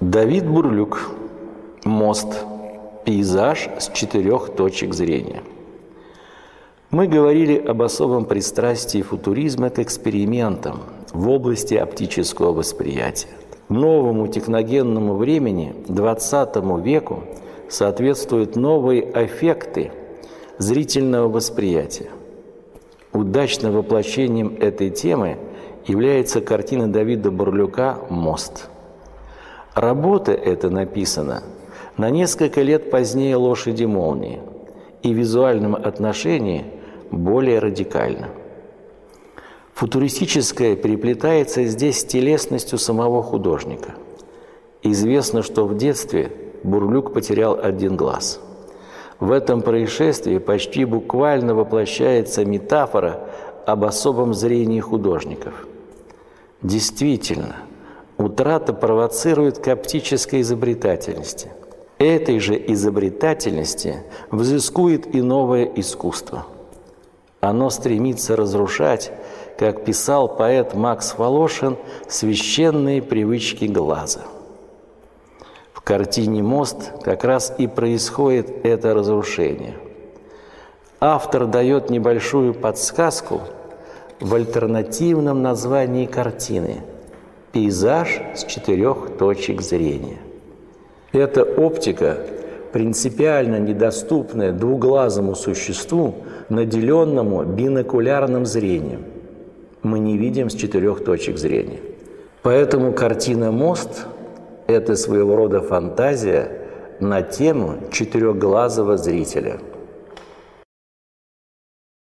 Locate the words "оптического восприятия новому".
11.74-14.28